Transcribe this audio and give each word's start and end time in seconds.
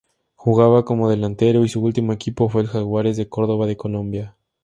Jugaba 0.35 0.83
como 0.83 1.11
delantero 1.11 1.63
y 1.63 1.69
su 1.69 1.79
ultimo 1.79 2.11
equipo 2.11 2.49
fue 2.49 2.63
el 2.63 2.67
Jaguares 2.67 3.17
de 3.17 3.29
Córdoba 3.29 3.67
de 3.67 3.77
Colombia. 3.77 4.35